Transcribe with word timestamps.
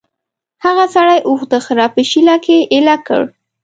هغه 0.65 0.85
سړي 0.95 1.17
اوښ 1.27 1.41
د 1.51 1.53
غره 1.65 1.87
په 1.95 2.01
شېله 2.09 2.35
کې 2.45 2.57
ایله 2.73 2.95
کړ. 3.07 3.21